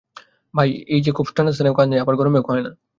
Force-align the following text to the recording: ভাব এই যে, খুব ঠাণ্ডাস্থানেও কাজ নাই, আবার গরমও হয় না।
ভাব 0.53 0.65
এই 0.87 1.01
যে, 1.05 1.11
খুব 1.11 1.27
ঠাণ্ডাস্থানেও 1.35 1.77
কাজ 1.77 1.87
নাই, 1.89 1.99
আবার 1.99 2.15
গরমও 2.19 2.41
হয় 2.49 2.63
না। 2.65 2.71